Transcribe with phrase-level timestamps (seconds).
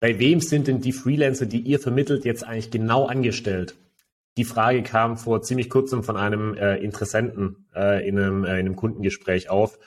[0.00, 3.76] Bei wem sind denn die Freelancer, die ihr vermittelt, jetzt eigentlich genau angestellt?
[4.38, 8.66] Die Frage kam vor ziemlich kurzem von einem äh, Interessenten äh, in, einem, äh, in
[8.66, 9.78] einem Kundengespräch auf.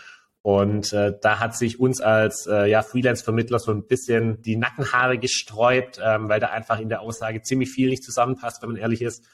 [0.43, 5.17] Und äh, da hat sich uns als äh, ja, Freelance-Vermittler so ein bisschen die Nackenhaare
[5.17, 9.01] gesträubt, ähm, weil da einfach in der Aussage ziemlich viel nicht zusammenpasst, wenn man ehrlich
[9.01, 9.25] ist.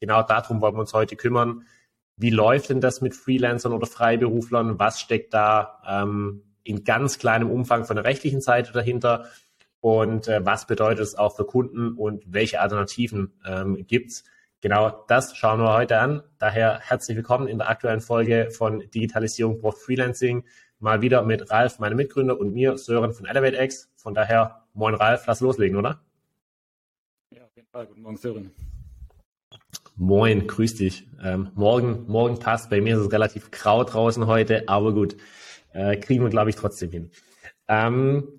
[0.00, 1.66] Genau darum wollen wir uns heute kümmern.
[2.16, 4.78] Wie läuft denn das mit Freelancern oder Freiberuflern?
[4.78, 9.26] Was steckt da ähm, in ganz kleinem Umfang von der rechtlichen Seite dahinter?
[9.82, 14.22] Und äh, was bedeutet es auch für Kunden und welche Alternativen ähm, gibt's?
[14.60, 16.22] Genau das schauen wir heute an.
[16.38, 20.44] Daher herzlich willkommen in der aktuellen Folge von Digitalisierung braucht Freelancing.
[20.78, 23.90] Mal wieder mit Ralf, meinem Mitgründer, und mir, Sören von ElevateX.
[23.96, 26.00] Von daher, moin Ralf, lass loslegen, oder?
[27.30, 27.86] Ja, auf jeden Fall.
[27.88, 28.52] Guten Morgen, Sören.
[29.96, 31.08] Moin, grüß dich.
[31.20, 32.70] Ähm, morgen, morgen passt.
[32.70, 35.16] Bei mir ist es relativ grau draußen heute, aber gut,
[35.72, 37.10] äh, kriegen wir, glaube ich, trotzdem hin.
[37.66, 38.38] Ähm,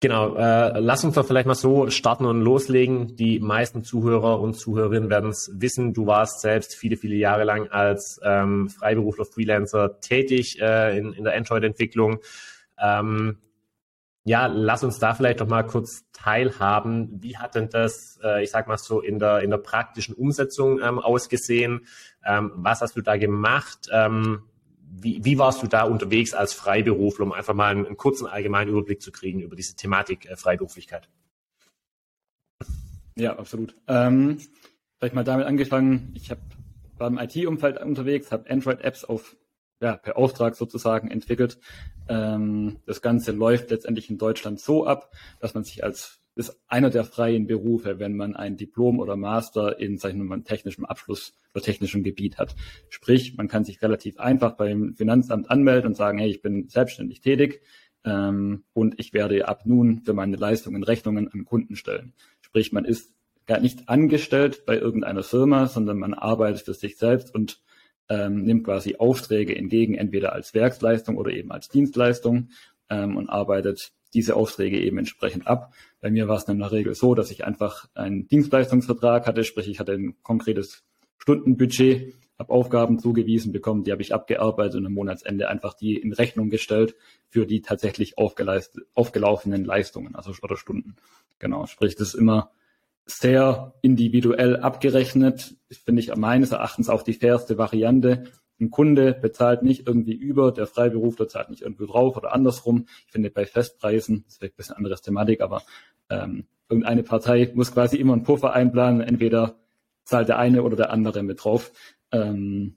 [0.00, 3.16] Genau, äh, lass uns doch vielleicht mal so starten und loslegen.
[3.16, 5.92] Die meisten Zuhörer und Zuhörerinnen werden es wissen.
[5.92, 11.24] Du warst selbst viele, viele Jahre lang als ähm, Freiberufler, Freelancer tätig äh, in, in
[11.24, 12.20] der Android-Entwicklung.
[12.80, 13.38] Ähm,
[14.22, 17.20] ja, lass uns da vielleicht doch mal kurz teilhaben.
[17.20, 20.80] Wie hat denn das, äh, ich sag mal so, in der, in der praktischen Umsetzung
[20.80, 21.86] ähm, ausgesehen?
[22.24, 23.88] Ähm, was hast du da gemacht?
[23.90, 24.42] Ähm,
[24.90, 28.70] wie, wie warst du da unterwegs als Freiberufler, um einfach mal einen, einen kurzen allgemeinen
[28.70, 31.08] Überblick zu kriegen über diese Thematik äh, Freiberuflichkeit?
[33.16, 33.74] Ja, absolut.
[33.88, 34.38] Ähm,
[34.98, 36.12] vielleicht mal damit angefangen.
[36.14, 36.38] Ich hab,
[36.98, 39.36] war im IT-Umfeld unterwegs, habe Android-Apps auf
[39.80, 41.58] ja, per Auftrag sozusagen entwickelt.
[42.08, 46.88] Ähm, das Ganze läuft letztendlich in Deutschland so ab, dass man sich als ist einer
[46.90, 51.64] der freien Berufe, wenn man ein Diplom oder Master in wir mal, technischem Abschluss oder
[51.64, 52.54] technischem Gebiet hat.
[52.88, 57.20] Sprich, man kann sich relativ einfach beim Finanzamt anmelden und sagen, hey, ich bin selbstständig
[57.20, 57.62] tätig
[58.04, 62.14] ähm, und ich werde ab nun für meine Leistungen Rechnungen an Kunden stellen.
[62.40, 63.12] Sprich, man ist
[63.46, 67.60] gar nicht angestellt bei irgendeiner Firma, sondern man arbeitet für sich selbst und
[68.08, 72.50] ähm, nimmt quasi Aufträge entgegen, entweder als Werksleistung oder eben als Dienstleistung
[72.90, 75.74] ähm, und arbeitet diese Aufträge eben entsprechend ab.
[76.00, 79.68] Bei mir war es in der Regel so, dass ich einfach einen Dienstleistungsvertrag hatte, sprich
[79.68, 80.84] ich hatte ein konkretes
[81.18, 86.12] Stundenbudget, habe Aufgaben zugewiesen bekommen, die habe ich abgearbeitet und am Monatsende einfach die in
[86.12, 86.94] Rechnung gestellt
[87.28, 90.94] für die tatsächlich aufgelaufenen Leistungen, also oder Stunden.
[91.40, 92.52] Genau, sprich das ist immer
[93.04, 98.24] sehr individuell abgerechnet, finde ich meines Erachtens auch die fairste Variante,
[98.60, 102.86] ein Kunde bezahlt nicht irgendwie über, der Freiberufler zahlt nicht irgendwie drauf oder andersrum.
[103.06, 105.62] Ich finde bei Festpreisen, das ist ein bisschen anderes Thematik, aber
[106.10, 109.56] ähm, irgendeine Partei muss quasi immer einen Puffer einplanen, entweder
[110.04, 111.72] zahlt der eine oder der andere mit drauf.
[112.12, 112.76] Ähm,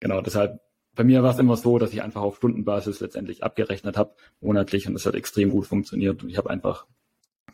[0.00, 0.60] genau, deshalb
[0.98, 4.88] bei mir war es immer so, dass ich einfach auf Stundenbasis letztendlich abgerechnet habe, monatlich,
[4.88, 6.24] und das hat extrem gut funktioniert.
[6.24, 6.86] Und ich habe einfach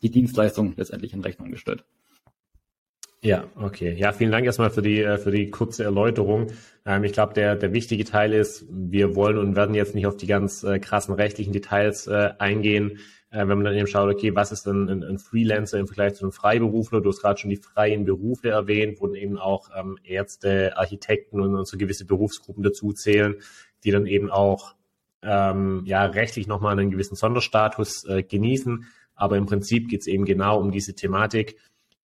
[0.00, 1.84] die Dienstleistung letztendlich in Rechnung gestellt.
[3.24, 3.94] Ja, okay.
[3.94, 6.48] Ja, vielen Dank erstmal für die, äh, für die kurze Erläuterung.
[6.84, 10.18] Ähm, ich glaube, der, der wichtige Teil ist, wir wollen und werden jetzt nicht auf
[10.18, 12.98] die ganz äh, krassen rechtlichen Details äh, eingehen.
[13.30, 16.24] wenn man dann eben schaut, okay, was ist denn ein, ein Freelancer im Vergleich zu
[16.24, 17.00] einem Freiberufler?
[17.00, 21.56] Du hast gerade schon die freien Berufe erwähnt, wurden eben auch ähm, Ärzte, Architekten und,
[21.56, 23.36] und so gewisse Berufsgruppen dazu zählen,
[23.82, 24.76] die dann eben auch
[25.22, 28.84] ähm, ja rechtlich nochmal einen gewissen Sonderstatus äh, genießen.
[29.16, 31.56] Aber im Prinzip geht es eben genau um diese Thematik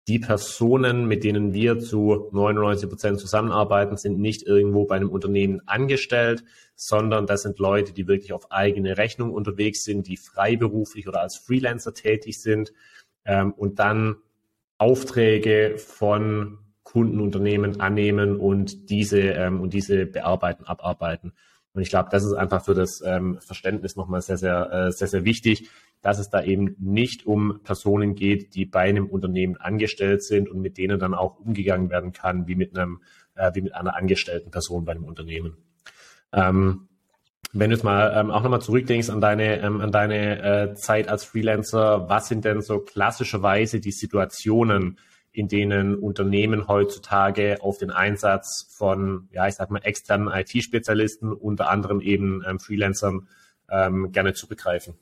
[0.08, 5.60] die Personen, mit denen wir zu 99 Prozent zusammenarbeiten, sind nicht irgendwo bei einem Unternehmen
[5.66, 6.42] angestellt,
[6.74, 11.36] sondern das sind Leute, die wirklich auf eigene Rechnung unterwegs sind, die freiberuflich oder als
[11.36, 12.72] Freelancer tätig sind
[13.24, 14.16] ähm, und dann
[14.78, 21.34] Aufträge von Kundenunternehmen annehmen und diese ähm, und diese bearbeiten, abarbeiten.
[21.72, 25.08] Und ich glaube, das ist einfach für das ähm, Verständnis nochmal sehr, sehr, äh, sehr,
[25.08, 25.70] sehr wichtig,
[26.02, 30.60] dass es da eben nicht um Personen geht, die bei einem Unternehmen angestellt sind und
[30.60, 33.02] mit denen dann auch umgegangen werden kann, wie mit einem,
[33.34, 35.58] äh, wie mit einer angestellten Person bei einem Unternehmen.
[36.32, 36.88] Ähm,
[37.52, 41.08] wenn du jetzt mal ähm, auch nochmal zurückdenkst an deine, ähm, an deine äh, Zeit
[41.08, 44.98] als Freelancer, was sind denn so klassischerweise die Situationen,
[45.32, 51.70] in denen Unternehmen heutzutage auf den Einsatz von, ja, ich sag mal, externen IT-Spezialisten, unter
[51.70, 53.28] anderem eben ähm, Freelancern,
[53.70, 54.94] ähm, gerne zurückgreifen?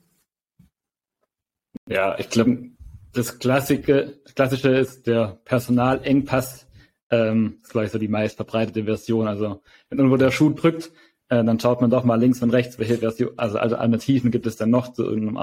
[1.87, 2.69] Ja, ich glaube,
[3.13, 6.67] das Klassische, Klassische ist der Personalengpass.
[7.09, 9.27] Ähm, das ist gleich so die meist verbreitete Version.
[9.27, 10.91] Also wenn irgendwo der Schuh drückt,
[11.29, 14.45] äh, dann schaut man doch mal links und rechts, welche Version, also, also Alternativen gibt
[14.45, 15.37] es dann noch zu irgendeinem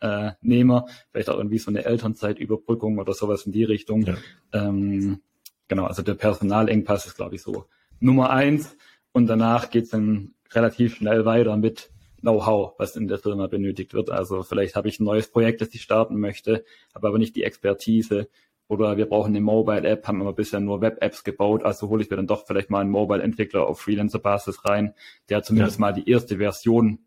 [0.00, 0.86] Arbeitnehmer.
[1.10, 4.02] Vielleicht auch irgendwie so eine Elternzeitüberbrückung oder sowas in die Richtung.
[4.02, 4.16] Ja.
[4.52, 5.20] Ähm,
[5.68, 7.66] genau, also der Personalengpass ist, glaube ich, so
[8.00, 8.76] Nummer eins.
[9.12, 14.10] Und danach geht's dann relativ schnell weiter mit Know-how, was in der Firma benötigt wird.
[14.10, 16.64] Also vielleicht habe ich ein neues Projekt, das ich starten möchte,
[16.94, 18.28] habe aber nicht die Expertise.
[18.66, 22.16] Oder wir brauchen eine Mobile-App, haben aber bisher nur Web-Apps gebaut, also hole ich mir
[22.16, 24.94] dann doch vielleicht mal einen Mobile-Entwickler auf Freelancer-Basis rein,
[25.28, 25.80] der zumindest ja.
[25.82, 27.00] mal die erste Version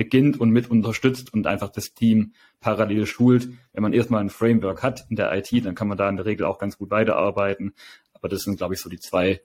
[0.00, 3.50] beginnt und mit unterstützt und einfach das Team parallel schult.
[3.74, 6.24] Wenn man erstmal ein Framework hat in der IT, dann kann man da in der
[6.24, 7.74] Regel auch ganz gut weiterarbeiten.
[8.14, 9.42] Aber das sind, glaube ich, so die zwei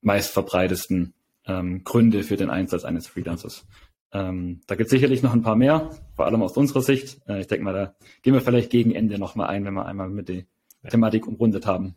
[0.00, 1.12] meistverbreitesten
[1.44, 3.66] ähm, Gründe für den Einsatz eines Freelancers.
[4.14, 7.20] Ähm, da gibt es sicherlich noch ein paar mehr, vor allem aus unserer Sicht.
[7.28, 10.08] Äh, ich denke mal, da gehen wir vielleicht gegen Ende nochmal ein, wenn wir einmal
[10.08, 10.44] mit der
[10.88, 11.96] Thematik umrundet haben.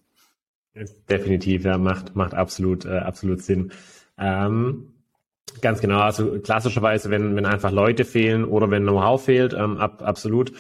[1.09, 3.71] Definitiv, ja, macht, macht absolut, äh, absolut Sinn.
[4.18, 4.94] Ähm,
[5.62, 10.02] ganz genau, also klassischerweise, wenn, wenn einfach Leute fehlen oder wenn Know-how fehlt, ähm, ab,
[10.04, 10.54] absolut.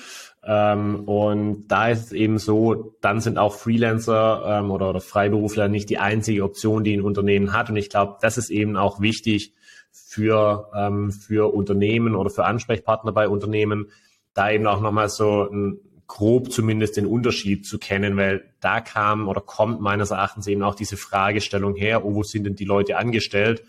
[0.43, 5.67] Ähm, und da ist es eben so, dann sind auch Freelancer ähm, oder, oder Freiberufler
[5.67, 7.69] nicht die einzige Option, die ein Unternehmen hat.
[7.69, 9.53] Und ich glaube, das ist eben auch wichtig
[9.91, 13.87] für, ähm, für Unternehmen oder für Ansprechpartner bei Unternehmen,
[14.33, 19.27] da eben auch nochmal so ein, grob zumindest den Unterschied zu kennen, weil da kam
[19.27, 22.97] oder kommt meines Erachtens eben auch diese Fragestellung her, oh, wo sind denn die Leute
[22.97, 23.63] angestellt?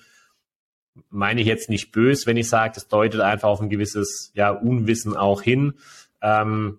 [1.11, 4.51] Meine ich jetzt nicht bös, wenn ich sage, das deutet einfach auf ein gewisses ja,
[4.51, 5.75] Unwissen auch hin
[6.23, 6.79] ähm,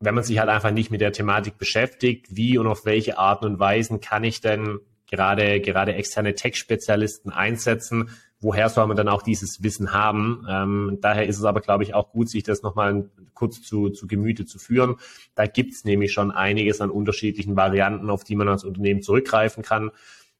[0.00, 3.46] wenn man sich halt einfach nicht mit der Thematik beschäftigt, wie und auf welche Arten
[3.46, 4.78] und Weisen kann ich denn
[5.10, 8.10] gerade, gerade externe Tech-Spezialisten einsetzen?
[8.40, 10.46] Woher soll man dann auch dieses Wissen haben?
[10.48, 14.06] Ähm, daher ist es aber, glaube ich, auch gut, sich das nochmal kurz zu, zu
[14.06, 14.96] Gemüte zu führen.
[15.34, 19.64] Da gibt es nämlich schon einiges an unterschiedlichen Varianten, auf die man als Unternehmen zurückgreifen
[19.64, 19.90] kann.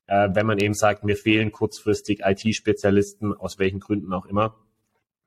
[0.08, 4.56] Äh, wenn man eben sagt, mir fehlen kurzfristig IT-Spezialisten, aus welchen Gründen auch immer,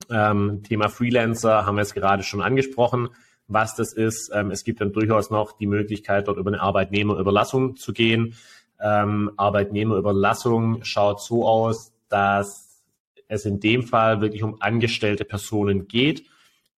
[0.10, 3.10] ähm, Thema Freelancer haben wir es gerade schon angesprochen,
[3.48, 4.32] was das ist.
[4.34, 8.36] Ähm, es gibt dann durchaus noch die Möglichkeit, dort über eine Arbeitnehmerüberlassung zu gehen.
[8.82, 12.82] Ähm, Arbeitnehmerüberlassung schaut so aus, dass
[13.28, 16.26] es in dem Fall wirklich um angestellte Personen geht.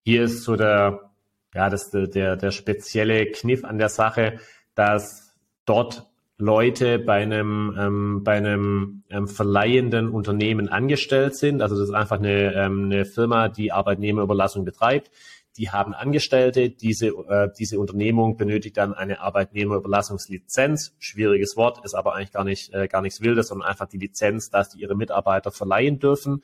[0.01, 1.11] Hier ist so der,
[1.56, 4.39] ja, das, der, der spezielle Kniff an der Sache,
[4.75, 5.33] dass
[5.65, 6.12] dort
[6.44, 11.62] Leute bei einem, ähm, bei einem ähm, verleihenden Unternehmen angestellt sind.
[11.62, 15.10] Also das ist einfach eine, ähm, eine Firma, die Arbeitnehmerüberlassung betreibt.
[15.57, 16.69] Die haben Angestellte.
[16.69, 20.95] Diese, äh, diese Unternehmung benötigt dann eine Arbeitnehmerüberlassungslizenz.
[21.00, 24.50] Schwieriges Wort, ist aber eigentlich gar nicht, äh, gar nichts Wildes, sondern einfach die Lizenz,
[24.50, 26.44] dass die ihre Mitarbeiter verleihen dürfen.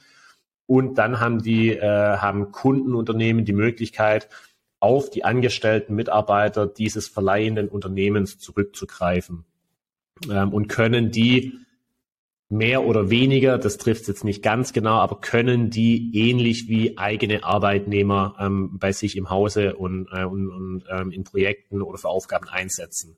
[0.66, 4.30] Und dann haben die, äh, haben Kundenunternehmen die Möglichkeit,
[4.80, 9.46] auf die angestellten Mitarbeiter dieses verleihenden Unternehmens zurückzugreifen
[10.30, 11.54] ähm, und können die
[12.50, 17.44] mehr oder weniger, das trifft jetzt nicht ganz genau, aber können die ähnlich wie eigene
[17.44, 22.10] Arbeitnehmer ähm, bei sich im Hause und, äh, und, und ähm, in Projekten oder für
[22.10, 23.18] Aufgaben einsetzen.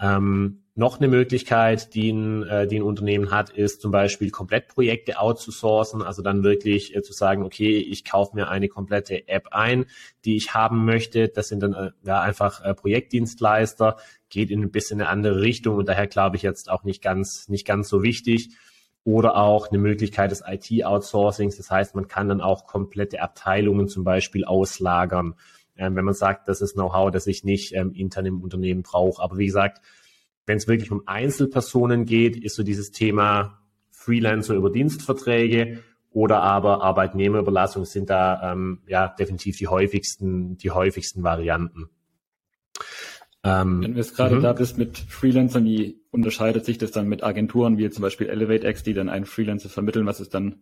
[0.00, 5.18] Ähm, noch eine Möglichkeit, die ein, äh, die ein Unternehmen hat, ist zum Beispiel Komplettprojekte
[5.18, 9.86] outzusourcen, also dann wirklich äh, zu sagen, okay, ich kaufe mir eine komplette App ein,
[10.24, 11.28] die ich haben möchte.
[11.28, 13.96] Das sind dann äh, ja einfach Projektdienstleister,
[14.28, 17.48] geht in ein bisschen eine andere Richtung und daher glaube ich jetzt auch nicht ganz,
[17.48, 18.50] nicht ganz so wichtig.
[19.02, 21.56] Oder auch eine Möglichkeit des IT-Outsourcings.
[21.56, 25.34] Das heißt, man kann dann auch komplette Abteilungen zum Beispiel auslagern
[25.78, 29.22] ähm, wenn man sagt, das ist Know-how, das ich nicht ähm, intern im Unternehmen brauche.
[29.22, 29.80] Aber wie gesagt,
[30.46, 33.60] wenn es wirklich um Einzelpersonen geht, ist so dieses Thema
[33.90, 41.22] Freelancer über Dienstverträge oder aber Arbeitnehmerüberlassung sind da ähm, ja definitiv die häufigsten, die häufigsten
[41.22, 41.90] Varianten.
[43.44, 44.42] Ähm, Wenn wir es gerade mhm.
[44.42, 48.82] da bist mit Freelancern, wie unterscheidet sich das dann mit Agenturen wie zum Beispiel ElevateX,
[48.82, 50.06] die dann einen Freelancer vermitteln?
[50.06, 50.60] Was ist dann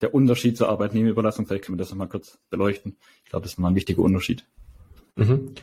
[0.00, 1.46] der Unterschied zur Arbeitnehmerüberlassung?
[1.46, 2.96] Vielleicht können wir das nochmal kurz beleuchten.
[3.24, 4.44] Ich glaube, das ist mal ein wichtiger Unterschied.
[5.16, 5.54] Mhm.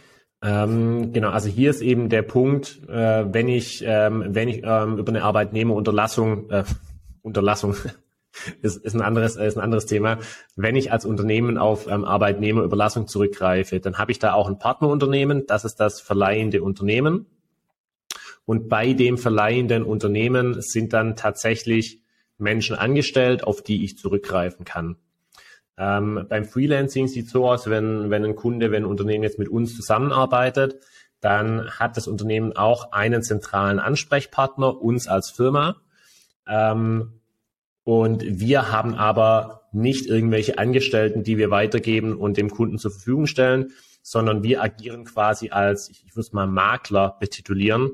[0.41, 4.97] Ähm, genau, also hier ist eben der Punkt, äh, wenn ich, ähm, wenn ich ähm,
[4.97, 6.63] über eine Arbeitnehmerunterlassung, äh,
[7.21, 7.75] Unterlassung
[8.61, 10.19] ist, ist, ein anderes, ist ein anderes Thema.
[10.55, 15.47] Wenn ich als Unternehmen auf ähm, Arbeitnehmerüberlassung zurückgreife, dann habe ich da auch ein Partnerunternehmen,
[15.47, 17.25] das ist das verleihende Unternehmen.
[18.45, 22.03] Und bei dem verleihenden Unternehmen sind dann tatsächlich
[22.37, 24.97] Menschen angestellt, auf die ich zurückgreifen kann.
[25.77, 29.49] Ähm, beim Freelancing sieht so aus, wenn, wenn ein Kunde, wenn ein Unternehmen jetzt mit
[29.49, 30.79] uns zusammenarbeitet,
[31.19, 35.77] dann hat das Unternehmen auch einen zentralen Ansprechpartner, uns als Firma.
[36.47, 37.19] Ähm,
[37.83, 43.27] und wir haben aber nicht irgendwelche Angestellten, die wir weitergeben und dem Kunden zur Verfügung
[43.27, 47.91] stellen, sondern wir agieren quasi als, ich, ich würde es mal Makler betitulieren.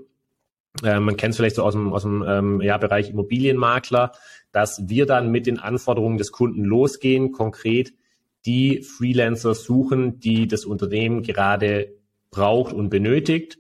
[0.83, 4.13] Äh, man kennt es vielleicht so aus dem, aus dem ähm, ja, Bereich Immobilienmakler
[4.51, 7.93] dass wir dann mit den Anforderungen des Kunden losgehen, konkret
[8.45, 11.93] die Freelancer suchen, die das Unternehmen gerade
[12.31, 13.59] braucht und benötigt.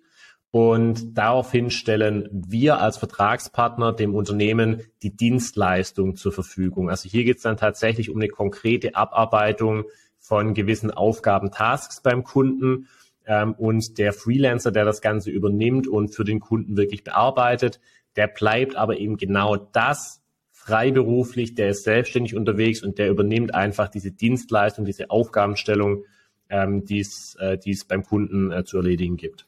[0.49, 6.89] Und daraufhin stellen wir als Vertragspartner dem Unternehmen die Dienstleistung zur Verfügung.
[6.89, 9.85] Also hier geht es dann tatsächlich um eine konkrete Abarbeitung
[10.19, 12.87] von gewissen Aufgaben, Tasks beim Kunden.
[13.25, 17.79] Ähm, und der Freelancer, der das Ganze übernimmt und für den Kunden wirklich bearbeitet,
[18.15, 23.87] der bleibt aber eben genau das freiberuflich, der ist selbstständig unterwegs und der übernimmt einfach
[23.87, 26.03] diese Dienstleistung, diese Aufgabenstellung,
[26.49, 26.99] ähm, die
[27.39, 29.47] äh, es beim Kunden äh, zu erledigen gibt.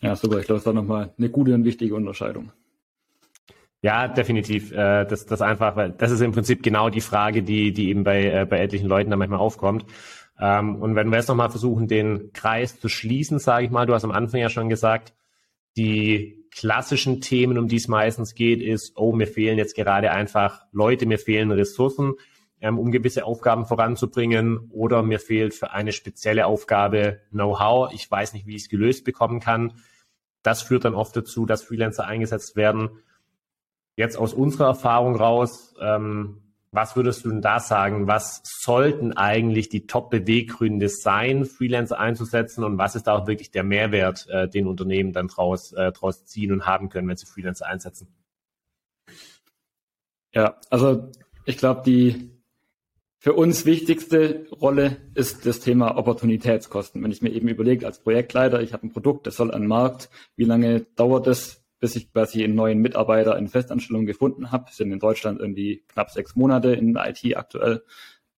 [0.00, 0.38] Ja, super.
[0.40, 2.52] Ich glaube, das war nochmal eine gute und wichtige Unterscheidung.
[3.82, 4.72] Ja, definitiv.
[4.72, 8.02] Äh, das, das einfach, weil das ist im Prinzip genau die Frage, die, die eben
[8.02, 9.84] bei, äh, bei etlichen Leuten da manchmal aufkommt.
[10.44, 13.94] Ähm, und wenn wir jetzt nochmal versuchen, den Kreis zu schließen, sage ich mal, du
[13.94, 15.14] hast am Anfang ja schon gesagt,
[15.78, 20.60] die klassischen Themen, um die es meistens geht, ist, oh, mir fehlen jetzt gerade einfach
[20.70, 22.12] Leute, mir fehlen Ressourcen,
[22.60, 27.94] ähm, um gewisse Aufgaben voranzubringen, oder mir fehlt für eine spezielle Aufgabe Know-how.
[27.94, 29.72] Ich weiß nicht, wie ich es gelöst bekommen kann.
[30.42, 32.90] Das führt dann oft dazu, dass Freelancer eingesetzt werden.
[33.96, 36.42] Jetzt aus unserer Erfahrung raus, ähm,
[36.74, 38.06] was würdest du denn da sagen?
[38.06, 43.62] Was sollten eigentlich die Top-Beweggründe sein, Freelancer einzusetzen und was ist da auch wirklich der
[43.62, 47.66] Mehrwert, äh, den Unternehmen dann draus, äh, draus ziehen und haben können, wenn sie Freelancer
[47.66, 48.08] einsetzen?
[50.32, 51.10] Ja, also
[51.44, 52.30] ich glaube, die
[53.18, 57.02] für uns wichtigste Rolle ist das Thema Opportunitätskosten.
[57.02, 59.68] Wenn ich mir eben überlege, als Projektleiter, ich habe ein Produkt, das soll an den
[59.68, 64.72] Markt, wie lange dauert es, bis ich quasi einen neuen Mitarbeiter in Festanstellung gefunden habe.
[64.72, 67.84] Sind in Deutschland irgendwie knapp sechs Monate in IT aktuell.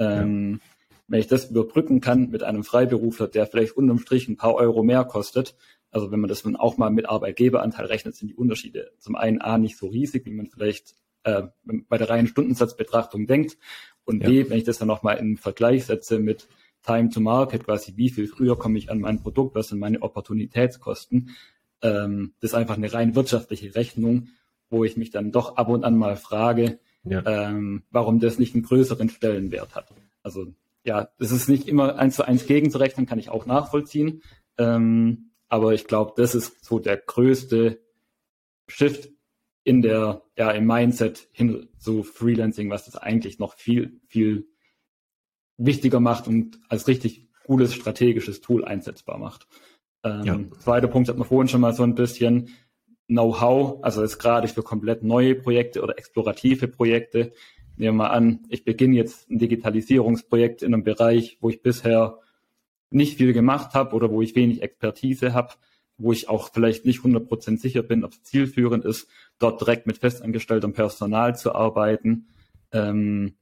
[0.01, 0.59] Ähm, ja.
[1.07, 4.83] Wenn ich das überbrücken kann mit einem Freiberufler, der vielleicht unterm Strich ein paar Euro
[4.83, 5.55] mehr kostet,
[5.93, 9.41] also wenn man das dann auch mal mit Arbeitgeberanteil rechnet, sind die Unterschiede zum einen
[9.41, 13.59] A nicht so riesig, wie man vielleicht äh, bei der reinen Stundensatzbetrachtung denkt.
[14.05, 14.29] Und ja.
[14.29, 16.49] B, wenn ich das dann nochmal in Vergleich setze mit
[16.83, 20.03] Time to Market, quasi wie viel früher komme ich an mein Produkt, was sind meine
[20.03, 21.31] Opportunitätskosten,
[21.83, 24.29] ähm, das ist einfach eine rein wirtschaftliche Rechnung,
[24.71, 27.23] wo ich mich dann doch ab und an mal frage, ja.
[27.27, 29.93] ähm, warum das nicht einen größeren Stellenwert hat.
[30.23, 30.55] Also
[30.85, 34.23] ja, das ist nicht immer eins zu eins gegenzurechnen, kann ich auch nachvollziehen.
[34.59, 37.81] Ähm, aber ich glaube, das ist so der größte
[38.69, 39.11] Shift
[39.65, 44.49] in der, ja, im Mindset hin zu Freelancing, was das eigentlich noch viel, viel
[45.57, 49.47] wichtiger macht und als richtig cooles strategisches Tool einsetzbar macht.
[50.07, 50.41] Ähm, ja.
[50.61, 52.51] Zweiter Punkt hat man vorhin schon mal so ein bisschen
[53.09, 57.33] Know-how, also ist gerade für komplett neue Projekte oder explorative Projekte.
[57.77, 62.19] Nehmen wir mal an, ich beginne jetzt ein Digitalisierungsprojekt in einem Bereich, wo ich bisher
[62.91, 65.55] nicht viel gemacht habe oder wo ich wenig Expertise habe,
[65.99, 69.09] wo ich auch vielleicht nicht 100% sicher bin, ob es zielführend ist,
[69.39, 72.29] dort direkt mit festangestelltem Personal zu arbeiten.
[72.73, 73.35] Ähm,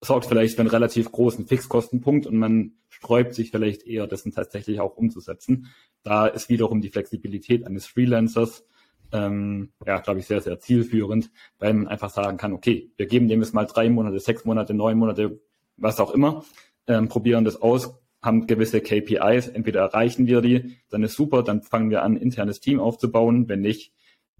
[0.00, 4.80] sorgt vielleicht für einen relativ großen Fixkostenpunkt und man sträubt sich vielleicht eher, dessen tatsächlich
[4.80, 5.68] auch umzusetzen.
[6.02, 8.64] Da ist wiederum die Flexibilität eines Freelancers,
[9.12, 13.28] ähm, ja, glaube ich, sehr, sehr zielführend, weil man einfach sagen kann, okay, wir geben
[13.28, 15.40] dem jetzt mal drei Monate, sechs Monate, neun Monate,
[15.76, 16.44] was auch immer,
[16.86, 21.62] ähm, probieren das aus, haben gewisse KPIs, entweder erreichen wir die, dann ist super, dann
[21.62, 23.92] fangen wir an, internes Team aufzubauen, wenn nicht,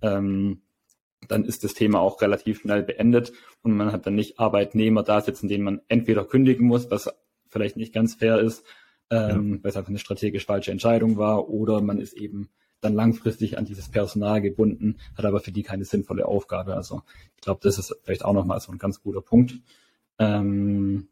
[0.02, 0.62] ähm,
[1.28, 3.32] dann ist das Thema auch relativ schnell beendet
[3.62, 7.10] und man hat dann nicht Arbeitnehmer da sitzen, denen man entweder kündigen muss, was
[7.48, 8.64] vielleicht nicht ganz fair ist,
[9.10, 9.62] ähm, ja.
[9.62, 13.64] weil es einfach eine strategisch falsche Entscheidung war, oder man ist eben dann langfristig an
[13.64, 16.74] dieses Personal gebunden, hat aber für die keine sinnvolle Aufgabe.
[16.74, 17.02] Also
[17.34, 19.54] ich glaube, das ist vielleicht auch nochmal so ein ganz guter Punkt.
[20.18, 21.08] Ähm,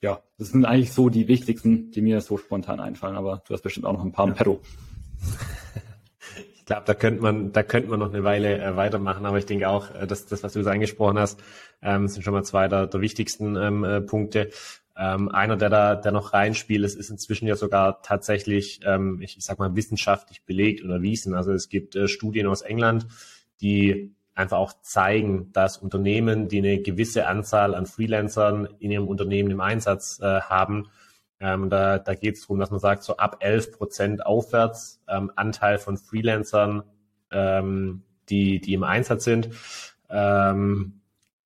[0.00, 3.62] ja, das sind eigentlich so die wichtigsten, die mir so spontan einfallen, aber du hast
[3.62, 4.32] bestimmt auch noch ein paar ja.
[4.32, 4.60] im Petto.
[6.70, 9.68] Glaube, da könnte man, da könnte man noch eine Weile äh, weitermachen, aber ich denke
[9.68, 11.42] auch, äh, dass das, was du jetzt angesprochen hast,
[11.82, 14.50] ähm, sind schon mal zwei der, der wichtigsten ähm, äh, Punkte.
[14.96, 19.36] Ähm, einer, der da, der noch reinspielt, ist, ist inzwischen ja sogar tatsächlich, ähm, ich,
[19.36, 21.34] ich sag mal, wissenschaftlich belegt und erwiesen.
[21.34, 23.08] Also es gibt äh, Studien aus England,
[23.60, 29.50] die einfach auch zeigen, dass Unternehmen, die eine gewisse Anzahl an Freelancern in ihrem Unternehmen
[29.50, 30.86] im Einsatz äh, haben,
[31.40, 35.32] ähm, da da geht es darum, dass man sagt, so ab 11 Prozent aufwärts ähm,
[35.36, 36.82] Anteil von Freelancern,
[37.30, 39.50] ähm, die, die im Einsatz sind,
[40.08, 41.00] ähm,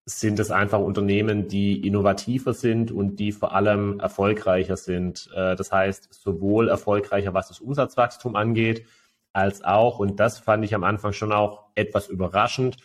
[0.07, 5.31] sind es einfach Unternehmen, die innovativer sind und die vor allem erfolgreicher sind.
[5.35, 8.85] Äh, das heißt, sowohl erfolgreicher, was das Umsatzwachstum angeht,
[9.33, 12.77] als auch, und das fand ich am Anfang schon auch etwas überraschend,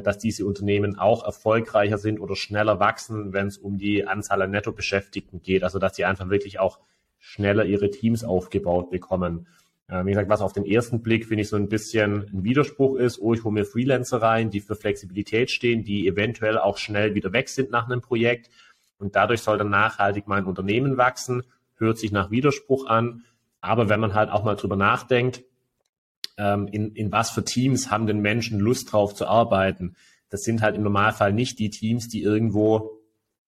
[0.00, 4.50] dass diese Unternehmen auch erfolgreicher sind oder schneller wachsen, wenn es um die Anzahl an
[4.50, 5.64] Nettobeschäftigten geht.
[5.64, 6.78] Also dass sie einfach wirklich auch
[7.18, 9.46] schneller ihre Teams aufgebaut bekommen.
[9.88, 12.96] Äh, wie gesagt, was auf den ersten Blick finde ich so ein bisschen ein Widerspruch
[12.96, 17.14] ist, oh, ich hole mir Freelancer rein, die für Flexibilität stehen, die eventuell auch schnell
[17.14, 18.50] wieder weg sind nach einem Projekt.
[18.98, 21.42] Und dadurch soll dann nachhaltig mein Unternehmen wachsen,
[21.76, 23.24] hört sich nach Widerspruch an.
[23.60, 25.44] Aber wenn man halt auch mal drüber nachdenkt,
[26.42, 29.94] ähm, in, in was für Teams haben denn Menschen Lust drauf zu arbeiten.
[30.28, 32.98] Das sind halt im Normalfall nicht die Teams, die irgendwo,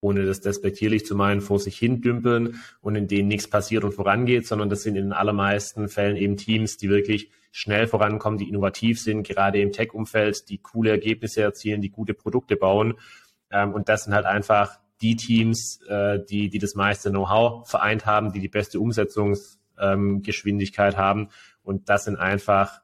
[0.01, 3.95] ohne das despektierlich zu meinen, vor sich hin dümpeln und in denen nichts passiert und
[3.95, 8.49] vorangeht, sondern das sind in den allermeisten Fällen eben Teams, die wirklich schnell vorankommen, die
[8.49, 12.95] innovativ sind, gerade im Tech-Umfeld, die coole Ergebnisse erzielen, die gute Produkte bauen.
[13.51, 18.07] Ähm, und das sind halt einfach die Teams, äh, die, die das meiste Know-how vereint
[18.07, 21.31] haben, die die beste Umsetzungsgeschwindigkeit ähm, haben.
[21.63, 22.84] Und das sind einfach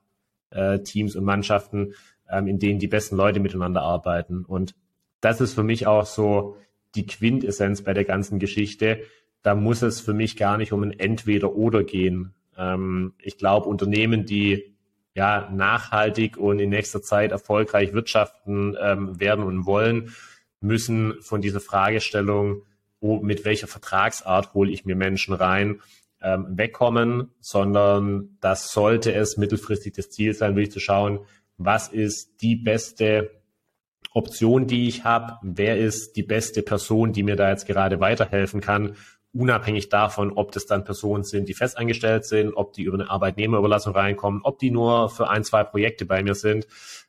[0.50, 1.94] äh, Teams und Mannschaften,
[2.30, 4.44] ähm, in denen die besten Leute miteinander arbeiten.
[4.44, 4.74] Und
[5.20, 6.56] das ist für mich auch so
[6.94, 9.02] die Quintessenz bei der ganzen Geschichte.
[9.42, 12.34] Da muss es für mich gar nicht um ein Entweder-Oder gehen.
[12.56, 14.74] Ähm, ich glaube, Unternehmen, die
[15.14, 20.14] ja nachhaltig und in nächster Zeit erfolgreich wirtschaften ähm, werden und wollen,
[20.60, 22.62] müssen von dieser Fragestellung,
[23.00, 25.80] oh, mit welcher Vertragsart hole ich mir Menschen rein,
[26.22, 31.20] ähm, wegkommen, sondern das sollte es mittelfristig das Ziel sein, wirklich zu schauen,
[31.56, 33.30] was ist die beste
[34.12, 38.60] Option, die ich habe, wer ist die beste Person, die mir da jetzt gerade weiterhelfen
[38.60, 38.96] kann,
[39.32, 43.94] unabhängig davon, ob das dann Personen sind, die festangestellt sind, ob die über eine Arbeitnehmerüberlassung
[43.94, 46.66] reinkommen, ob die nur für ein, zwei Projekte bei mir sind.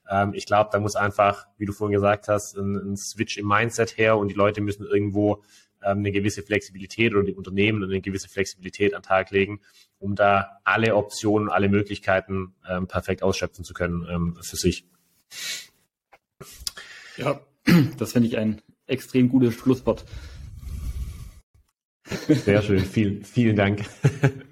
[0.10, 3.48] Ähm, ich glaube, da muss einfach, wie du vorhin gesagt hast, ein, ein Switch im
[3.48, 5.42] Mindset her und die Leute müssen irgendwo
[5.82, 9.62] eine gewisse Flexibilität oder die Unternehmen eine gewisse Flexibilität an den Tag legen,
[10.00, 14.86] um da alle Optionen, alle Möglichkeiten ähm, perfekt ausschöpfen zu können ähm, für sich.
[17.18, 17.40] Ja,
[17.98, 20.06] das finde ich ein extrem gutes Schlusswort.
[22.28, 23.86] Sehr schön, vielen, vielen Dank.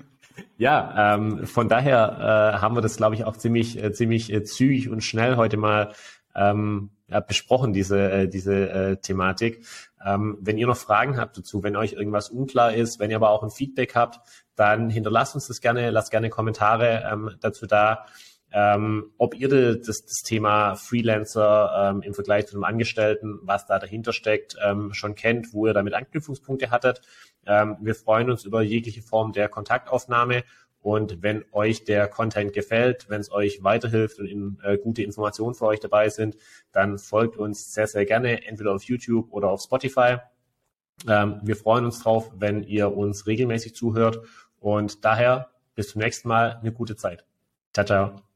[0.59, 4.43] Ja, ähm, von daher äh, haben wir das, glaube ich, auch ziemlich, äh, ziemlich äh,
[4.43, 5.93] zügig und schnell heute mal
[6.35, 9.65] ähm, ja, besprochen, diese, äh, diese äh, Thematik.
[10.05, 13.31] Ähm, wenn ihr noch Fragen habt dazu, wenn euch irgendwas unklar ist, wenn ihr aber
[13.31, 14.19] auch ein Feedback habt,
[14.55, 18.05] dann hinterlasst uns das gerne, lasst gerne Kommentare ähm, dazu da.
[18.51, 23.77] Ähm, ob ihr das, das Thema Freelancer ähm, im Vergleich zu einem Angestellten, was da
[23.77, 27.01] dahinter steckt, ähm, schon kennt, wo ihr damit Anknüpfungspunkte hattet.
[27.45, 30.43] Ähm, wir freuen uns über jegliche Form der Kontaktaufnahme
[30.81, 35.55] und wenn euch der Content gefällt, wenn es euch weiterhilft und in, äh, gute Informationen
[35.55, 36.37] für euch dabei sind,
[36.71, 40.17] dann folgt uns sehr, sehr gerne entweder auf YouTube oder auf Spotify.
[41.07, 44.21] Ähm, wir freuen uns drauf, wenn ihr uns regelmäßig zuhört
[44.59, 47.25] und daher bis zum nächsten Mal eine gute Zeit.
[47.73, 48.28] Ciao, ciao.